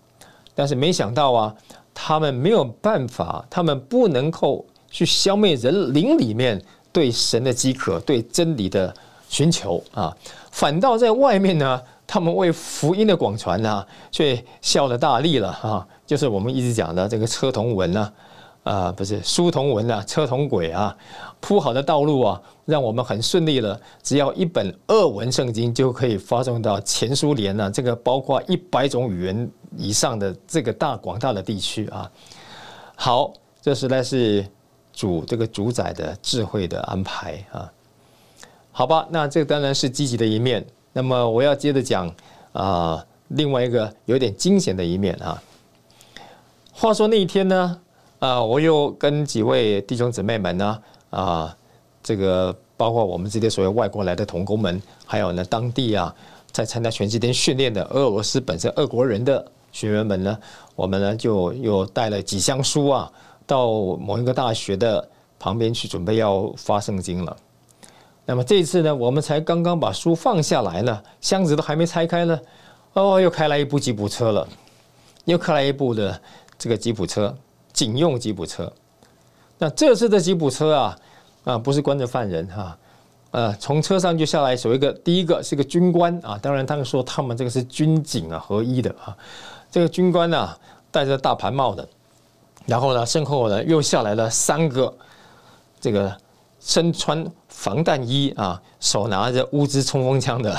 [0.55, 1.55] 但是没想到啊。
[1.97, 8.93] 他们没有办法，他们不能够去消灭人灵里面对神的饥渴、对真理的
[9.29, 10.13] 寻求啊，
[10.51, 15.87] 反倒在外面呢，他们为福音的广传呢，却效了大力了啊！
[16.05, 18.11] 就是我们一直讲的这个车同文呢，
[18.65, 20.93] 啊不是书同文啊，车同轨啊，
[21.39, 23.79] 铺好的道路啊，让我们很顺利了。
[24.03, 29.49] 只要一本俄文圣经就可以发送到前苏联呢，这个包括一百种语言。
[29.77, 32.09] 以上的这个大广大的地区啊，
[32.95, 34.47] 好，这实在是
[34.93, 37.69] 主这个主宰的智慧的安排啊，
[38.71, 40.65] 好吧，那这当然是积极的一面。
[40.93, 42.09] 那么我要接着讲
[42.53, 45.43] 啊，另外一个有点惊险的一面啊。
[46.71, 47.81] 话说那一天呢，
[48.19, 51.57] 啊，我又跟几位弟兄姊妹们呢，啊，
[52.03, 56.13] 这个包括我们这些所谓外国来的童工们，还有呢当地啊，
[56.51, 59.45] 在参加全世天训练的俄罗斯本身俄国人的。
[59.71, 60.39] 学员们呢，
[60.73, 63.11] 我们呢就又带了几箱书啊，
[63.45, 65.05] 到某一个大学的
[65.37, 67.35] 旁边去，准备要发圣经了。
[68.25, 72.39] 那么这次呢，我们才刚刚把书放下来呢，箱子都还没拆开呢，
[72.93, 74.47] 哦，又开来一部吉普车了，
[75.25, 76.21] 又开来一部的
[76.57, 77.35] 这个吉普车，
[77.75, 78.71] 警用吉普车。
[79.57, 80.99] 那这次的吉普车啊，
[81.43, 82.77] 啊，不是关着犯人哈，
[83.31, 89.15] 呃，从车上就下来，有一个第一个是个军官啊，当然他们说他们这个是军警啊合一的啊。
[89.69, 90.57] 这个军官呢，
[90.89, 91.85] 戴着大盘帽的，
[92.65, 94.93] 然后呢，身后呢又下来了三个，
[95.81, 96.15] 这个
[96.61, 100.57] 身穿防弹衣啊，手拿着乌兹冲锋枪的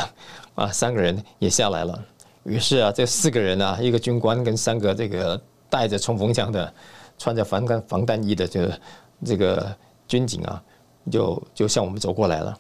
[0.55, 1.98] 啊，三个人也下来了。
[2.44, 6.72] 于是啊，这四个人啊，一个军官跟三个这个带着冲锋枪的、
[7.18, 8.81] 穿着防弹防弹衣的这个
[9.24, 9.76] 这个
[10.09, 10.62] 军警啊，
[11.11, 12.57] 就就向我们走过来了。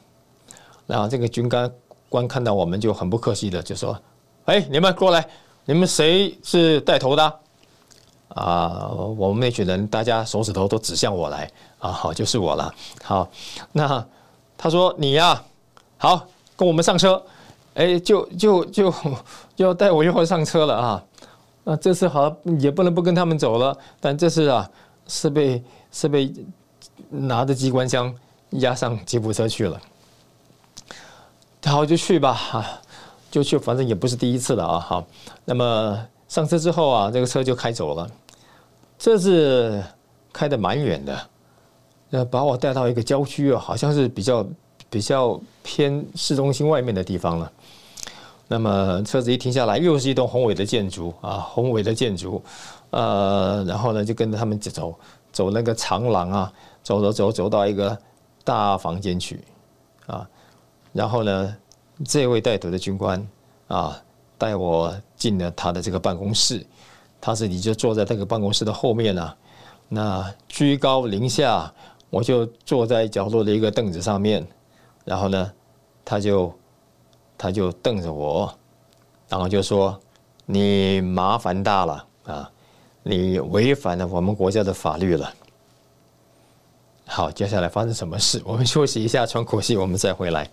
[0.86, 1.70] 然后这个军官
[2.08, 3.98] 官看到我们就很不客气的就说
[4.46, 5.26] ：“哎，你们过来。”
[5.68, 7.40] 你们谁是带头的？
[8.28, 8.88] 啊，
[9.18, 12.72] 我们那群人，大家手指头都指向我来啊，好，就是我了。
[13.02, 13.28] 好，
[13.72, 14.06] 那
[14.56, 15.42] 他说你呀，
[15.98, 17.20] 好，跟我们上车。
[17.74, 18.94] 哎，就就就
[19.56, 21.04] 就要带我一会儿上车了啊。
[21.68, 24.70] 那这次好也不能不跟他们走了，但这次啊
[25.08, 26.32] 是被是被
[27.10, 28.14] 拿着机关枪
[28.50, 29.80] 押上吉普车去了。
[31.64, 32.80] 好，就去吧。
[33.28, 34.78] 就去，反正也不是第一次了啊！
[34.78, 35.04] 好，
[35.44, 38.08] 那么上车之后啊，这个车就开走了。
[38.96, 39.82] 这是
[40.32, 41.20] 开的蛮远的，
[42.12, 44.46] 呃，把我带到一个郊区啊，好像是比较
[44.88, 47.52] 比较偏市中心外面的地方了。
[48.48, 52.42] 那么车子一停下来，又是一栋宏伟的建筑啊，宏伟的建筑。
[52.90, 54.94] 呃，然后呢，就跟着他们走
[55.32, 57.96] 走那个长廊啊，走走走走到一个
[58.44, 59.44] 大房间去
[60.06, 60.28] 啊，
[60.92, 61.56] 然后呢。
[62.04, 63.26] 这位带头的军官
[63.68, 63.98] 啊，
[64.36, 66.62] 带我进了他的这个办公室，
[67.22, 69.34] 他自己就坐在这个办公室的后面呢。
[69.88, 71.72] 那居高临下，
[72.10, 74.46] 我就坐在角落的一个凳子上面。
[75.06, 75.50] 然后呢，
[76.04, 76.52] 他就
[77.38, 78.52] 他就瞪着我，
[79.28, 80.00] 然后就说
[80.46, 82.50] ：“你麻烦大了啊，
[83.02, 85.32] 你违反了我们国家的法律了。”
[87.08, 88.42] 好，接下来发生什么事？
[88.44, 90.50] 我们休息一下，喘口气，我们再回来。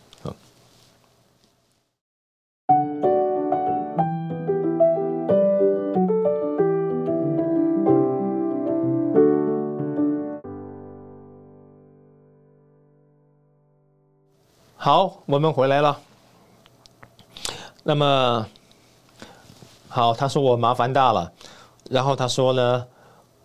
[14.76, 15.98] 好，我们回来了。
[17.86, 18.48] 那么，
[19.89, 21.30] 好，他说我麻烦大了，
[21.89, 22.86] 然后他说呢，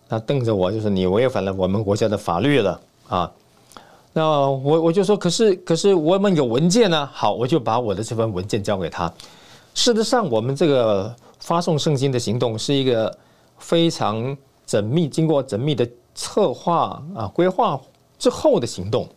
[0.07, 3.29] 他瞪着我，就是你违反了我们国家的法律了啊。
[4.13, 7.09] 那我我就说，可是可是我们有文件呢。
[7.13, 9.11] 好，我就把我的这份文件交给他。
[9.75, 13.15] 事实上，我们这个发送圣经的行动是一个
[13.57, 17.79] 非常缜密、经过缜密的策划啊规划
[18.17, 19.07] 之后的行动。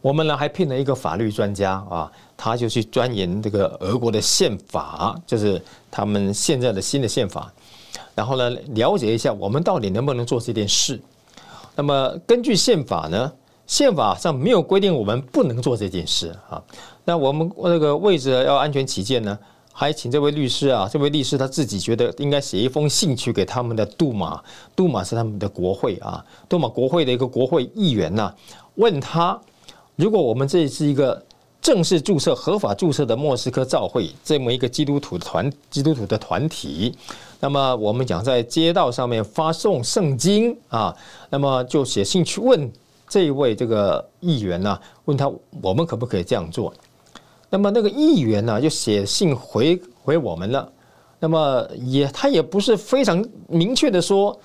[0.00, 7.52] 我们呢还聘了一个法律专家啊，他就去钻研这个俄国的宪法，就是他们现在的新的宪法，
[8.14, 11.00] 然后呢了解一下我们到底能不能做这件事。
[11.74, 13.32] 那么根据宪法呢，
[13.66, 16.62] 宪法上没有规定我们不能做这件事啊。
[17.04, 19.36] 那我们那个为着要安全起见呢，
[19.72, 24.40] 还请这位律师啊，这位律师他自己觉得应该写一封信去给他们的杜马，
[24.76, 28.32] 杜马是他们的国会啊，杜马国会的一个国会议员呐，
[28.76, 29.40] 问他。
[29.96, 31.20] 如果我们这是一个
[31.62, 36.94] 正式注册、合法注册的莫斯科教会这么一个基督徒团、基督徒的团体，
[37.40, 40.94] 那么我们讲在街道上面发送圣经啊，
[41.30, 42.70] 那么就写信去问
[43.08, 45.32] 这一位这个议员呢，问他
[45.62, 46.72] 我们可不可以这样做？
[47.48, 50.70] 那么那个议员呢，就写信回回我们了。
[51.18, 54.38] 那么也他也不是非常明确的说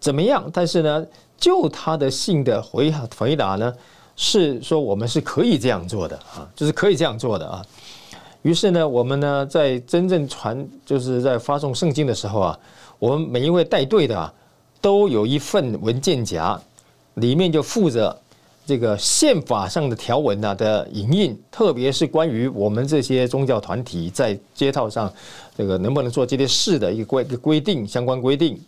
[0.00, 1.06] 怎么样，但是呢，
[1.36, 3.70] 就他的信的回回答呢。
[4.16, 7.62] 是说我们是可以这样做的啊，就是可以这样做的啊。
[8.40, 12.58] 于是呢，我们呢在真正传，就是在发送圣经的时候啊，
[12.98, 14.32] 我们每一位带队的啊，
[14.80, 16.58] 都有一份文件夹，
[17.14, 18.16] 里面就附着
[18.64, 25.12] 这个宪法上的条文啊的影印，特别是关于我们这些宗教团体在街道上
[25.58, 28.58] 这个能不能做这些事的一个规规定相关规定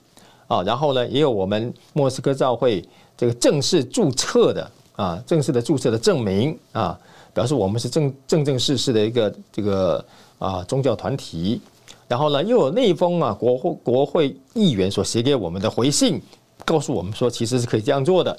[0.46, 0.62] 啊。
[0.62, 2.84] 然后呢，也有我们莫斯科教会
[3.16, 4.70] 这个正式注册的。
[4.98, 6.98] 啊，正式的注册的证明啊，
[7.32, 10.04] 表示我们是正正正式式的一个这个
[10.40, 11.60] 啊宗教团体。
[12.08, 16.20] 然后呢，又有那一封啊国会国会议员所写给我们的回信，
[16.64, 18.36] 告诉我们说其实是可以这样做的。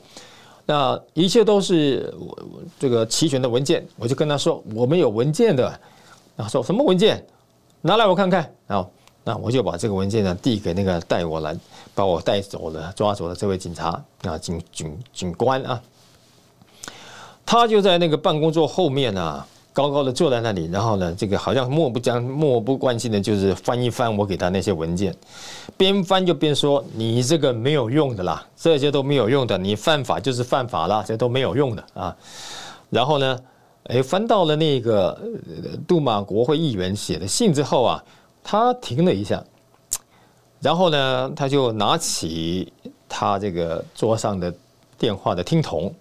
[0.65, 2.38] 那一切都是我
[2.78, 5.80] 这个齐全的文件，我就跟他说我们有文件的。
[6.36, 7.26] 他说什么文件？
[7.82, 8.52] 拿来我看看。
[8.67, 8.91] 然后
[9.24, 11.58] 那我就把这个文件呢递给那个带我来
[11.95, 15.82] 把我带走的抓走的这位警察啊警警警官啊。
[17.52, 25.12] 他就在那个办公桌后面啊，高高的坐在那里，然后呢，这个好像漠不将漠不关心的，就是翻一翻我给他那些文件，
[25.76, 32.16] 边翻就边说：“你这个没有用的啦，这些都没有用的，你犯法就是犯法了，这都没有用的啊。”
[32.92, 33.40] 然后呢，
[33.86, 35.20] 哎，翻到了那个
[35.88, 38.04] 杜马国会议员写的信之后啊，
[38.44, 39.44] 他停了一下，
[40.60, 42.72] 然后呢，他就拿起
[43.08, 44.54] 他这个桌上的
[45.00, 45.92] 电话的听筒。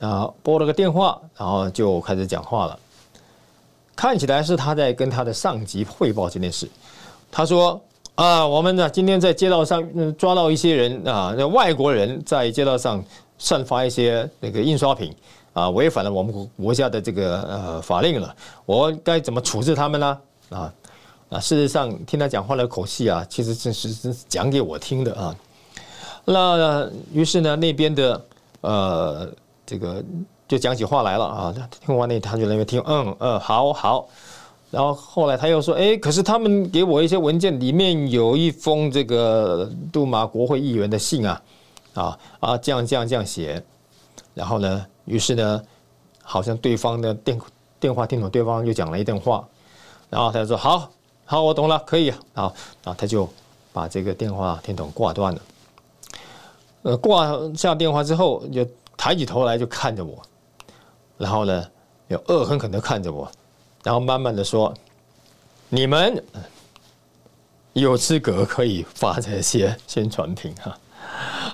[0.00, 2.78] 然后拨了个电话，然后就开始讲话了。
[3.94, 6.66] 看起来是他在跟他的上级汇报这件事。
[7.30, 7.78] 他说
[8.16, 13.04] ：“啊，我们呢今天在街道上抓到一些人啊，那外国人在街道上
[13.38, 15.14] 散发一些那个印刷品
[15.52, 18.34] 啊，违反了我们国家的这个呃法令了。
[18.64, 20.18] 我该怎么处置他们呢？
[20.48, 20.72] 啊
[21.28, 25.36] 啊，事实上听他讲话的口气啊，其实是是是讲给我听的啊。
[26.24, 28.24] 那于是呢，那边的
[28.62, 29.30] 呃。”
[29.70, 30.04] 这个
[30.48, 31.54] 就讲起话来了啊！
[31.86, 34.08] 听完那，他就那边听，嗯嗯，好好。
[34.68, 41.42] 然后后来他又说，哎，可是他们给我一些文件，里面有一封这个杜马国会议员的信啊，
[41.94, 43.62] 啊啊，这样这样这样写。
[44.34, 45.62] 然后呢，于是呢，
[46.20, 47.40] 好像对方的电
[47.78, 49.46] 电话听筒对方又讲了一段话，
[50.08, 50.90] 然后他就说，好
[51.24, 52.52] 好，我懂了，可以啊。
[52.82, 53.28] 然后他就
[53.72, 55.40] 把这个电话听筒挂断了。
[56.82, 58.66] 呃，挂下电话之后就。
[59.00, 60.20] 抬起头来就看着我，
[61.16, 61.66] 然后呢，
[62.08, 63.26] 又恶狠狠的看着我，
[63.82, 64.74] 然后慢慢的说
[65.70, 66.22] ：“你们
[67.72, 70.78] 有资格可以发这些宣传品哈，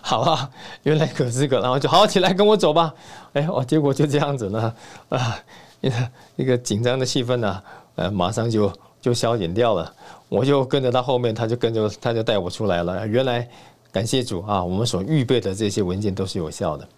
[0.03, 0.51] 好啊，
[0.83, 2.93] 原来有资格，然后就好起来跟我走吧。”
[3.35, 4.75] 哎，哦，结果就这样子呢，
[5.11, 5.39] 啊，
[5.83, 7.63] 一个一个紧张的气氛呢，
[7.95, 9.95] 呃，马上就就消减掉了。
[10.29, 13.07] 我就跟着他后面，他就跟着他就带我出来了。
[13.07, 13.49] 原来
[13.93, 16.89] 感谢主啊，我们所预备的这些文件都是有效的。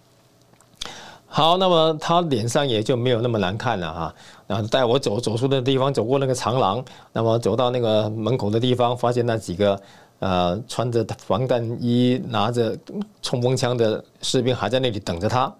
[1.31, 4.15] 好，那么他脸上也就没有那么难看了哈。
[4.47, 9.79] 然后带我走走出的地方，走过那个长廊，那么走到那个门口的地方，发现那几个
[10.17, 12.75] 呃穿着防弹衣、拿着
[13.21, 15.53] 冲锋枪的士兵还在那里等着他。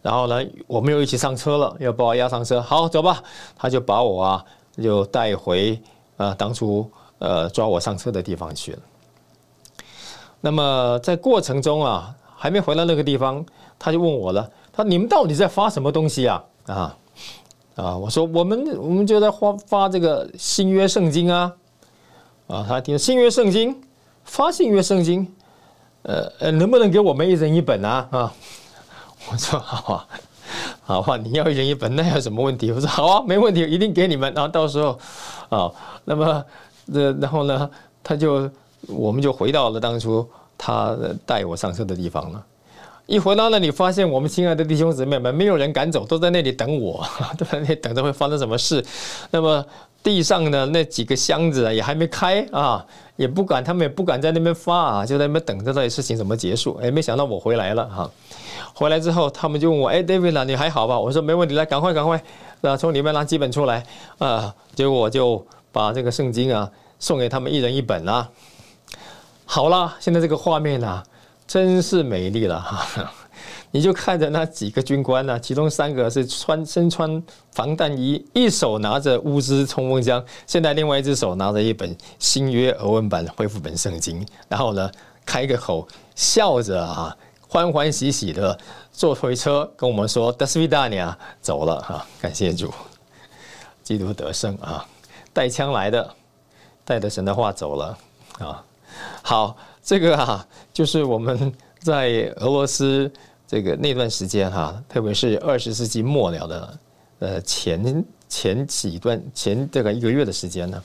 [0.00, 2.62] 然后呢，我们又一起上车了，要把我押上车。
[2.62, 3.20] 好，走吧。
[3.58, 4.44] 他就把我啊，
[4.80, 5.76] 就带回
[6.18, 8.78] 呃当初呃抓我上车的地方去了。
[10.40, 13.44] 那么在过程中啊，还没回到那个地方，
[13.76, 14.48] 他就问我了。
[14.76, 16.44] 他你们到底在发什么东西啊？
[16.66, 16.96] 啊
[17.76, 17.96] 啊！
[17.96, 21.52] 我说我们我们就在发发这个新约圣经啊
[22.46, 22.64] 啊！
[22.68, 23.80] 他听新约圣经
[24.24, 25.26] 发新约圣经，
[26.02, 28.06] 呃呃，能不能给我们一人一本啊？
[28.10, 28.34] 啊！
[29.32, 30.06] 我说好啊
[30.82, 32.70] 好吧，你要一人一本，那有什么问题？
[32.70, 34.32] 我说好啊，没问题，一定给你们。
[34.34, 34.98] 然后到时候
[35.48, 35.72] 啊，
[36.04, 36.44] 那么
[36.92, 37.70] 这然后呢，
[38.02, 38.50] 他就
[38.88, 42.44] 我们就回到了当初他带我上车的地方了。
[43.06, 47.06] 一回到那里，发现我们亲爱的弟兄姊妹们，没有人敢走，都在那里等我，
[47.38, 48.84] 都在那里等着会发生什么事。
[49.30, 49.64] 那么
[50.02, 52.84] 地上的那几个箱子，也还没开啊，
[53.14, 56.76] 也不敢，他们也不敢在那边发啊，就在那边等着到底事情怎么结束。
[56.82, 58.10] 哎，没想到我回来了哈，
[58.74, 60.98] 回来之后他们就问我，哎，David 啊，你还好吧？
[60.98, 62.20] 我说没问题，来，赶快赶快，
[62.62, 63.84] 啊，从里面拿几本出来
[64.18, 64.52] 啊。
[64.74, 68.28] 结果我就把这个圣经啊送给他们一人一本啊。
[69.44, 71.04] 好了，现在这个画面啊。
[71.46, 73.12] 真是美丽了哈！
[73.70, 77.22] 你就看着那几个军官呢，其中三个是穿身穿
[77.52, 84.90] 防弹衣，一手拿着乌兹冲锋枪，现在另外一只手拿着一本新约俄文版恢复本圣经，然后呢，
[85.24, 87.16] 开个口，笑着啊，
[87.48, 88.58] 欢欢喜喜的
[88.90, 92.72] 坐推车跟我们说：“德斯维达尼亚走了哈，感谢主，
[93.82, 94.84] 基督得胜啊！
[95.32, 96.14] 带枪来的，
[96.84, 97.98] 带着神的话走了
[98.38, 98.64] 啊，
[99.22, 99.56] 好。”
[99.86, 103.08] 这个哈，就是我们在俄罗斯
[103.46, 106.78] 这个那段时间哈，特别是二十世纪末了的
[107.20, 110.82] 呃前前几段前这个一个月的时间呢，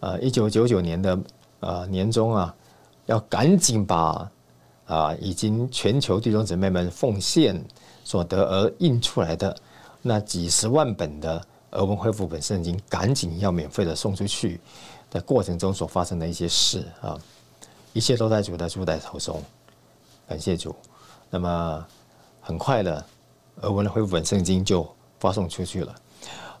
[0.00, 1.18] 呃，一九九九年的
[1.60, 2.56] 呃年中啊，
[3.04, 4.26] 要赶紧把
[4.86, 7.62] 啊已经全球弟兄姊妹们奉献
[8.04, 9.54] 所得而印出来的
[10.00, 14.58] 那几十万本的俄文恢复本圣经，赶紧要免费的送出去
[15.10, 17.20] 的过程中所发生的一些事啊。
[17.94, 19.40] 一切都在主的主带头中，
[20.28, 20.74] 感谢主。
[21.30, 21.86] 那么
[22.40, 23.04] 很快的，
[23.60, 24.86] 俄文的恢复本圣经就
[25.20, 25.94] 发送出去了。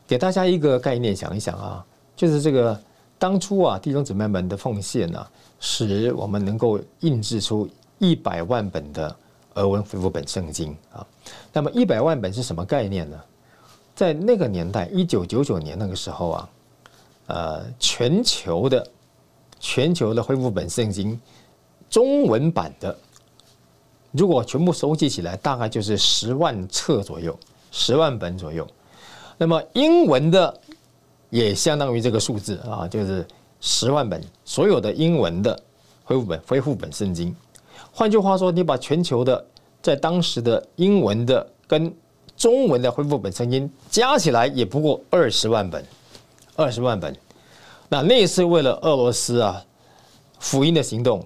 [0.06, 2.80] 给大家一个概念，想一想啊，就是这个
[3.18, 5.26] 当初啊弟兄姊妹们的奉献呢，
[5.58, 7.68] 使我们能够印制出
[7.98, 9.14] 一百万本的
[9.54, 11.04] 俄文恢复本圣经啊。
[11.52, 13.20] 那么一百万本是什么概念呢？
[13.96, 16.48] 在那个年代，一九九九年那个时候啊，
[17.26, 18.86] 呃，全球的。
[19.66, 21.18] 全球的恢复本圣经
[21.88, 22.94] 中文版的，
[24.10, 27.34] 如果全部收集起来，大概就是十万册左右，
[27.72, 28.68] 十万本左右。
[29.38, 30.54] 那么英文的
[31.30, 33.26] 也相当于这个数字啊，就是
[33.58, 35.58] 十万本，所有的英文的
[36.04, 37.34] 恢复本恢复本圣经。
[37.90, 39.42] 换句话说，你把全球的
[39.80, 41.90] 在当时的英文的跟
[42.36, 45.82] 中文的恢复本圣经加起来，也不过二十万本，
[46.54, 47.16] 二十万本。
[47.88, 49.62] 那那次为了俄罗斯啊，
[50.40, 51.24] 福音的行动，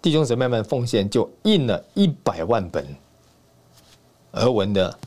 [0.00, 2.86] 弟兄姊妹们奉献就印了一百万本
[4.32, 4.98] 俄文的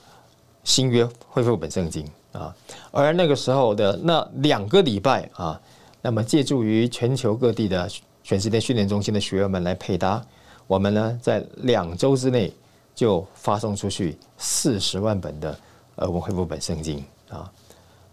[0.64, 2.56] 新约恢复本圣经啊。
[2.92, 5.60] 而那个时候的那两个礼拜啊，
[6.02, 7.90] 那么借助于全球各地的
[8.24, 10.24] 全世界训练中心的学员们来配搭，
[10.68, 12.54] 我们呢在两周之内
[12.94, 15.58] 就发送出去四十万本的
[15.96, 17.52] 俄文恢复本圣经啊。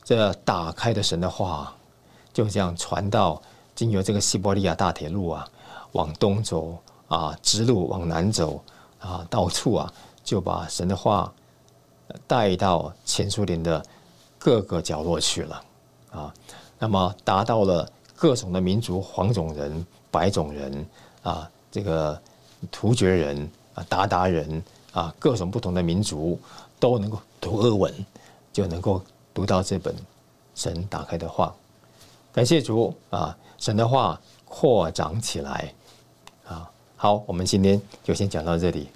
[0.03, 1.73] 这打开的神的话。
[2.37, 3.41] 就这样传到
[3.75, 5.49] 经由这个西伯利亚大铁路啊，
[5.93, 6.77] 往东走
[7.09, 8.63] 啊，直路往南走
[9.01, 9.91] 啊，到处啊，
[10.23, 11.33] 就把神的话
[12.27, 13.83] 带到前苏联的
[14.37, 15.65] 各个角落去了
[16.11, 16.35] 啊。
[16.79, 20.87] 那么达到了各种的民族，黄种人、白种人
[21.23, 22.21] 啊，这个
[22.71, 24.63] 突厥人啊、鞑靼人
[24.93, 26.39] 啊，各种不同的民族
[26.79, 27.91] 都能够读俄文，
[28.53, 29.01] 就能够
[29.33, 29.97] 读到这本
[30.55, 31.55] 神打开的话。
[32.37, 35.73] 感谢主啊神的话扩展起来
[36.47, 38.89] 啊好我们今天就先讲到这里。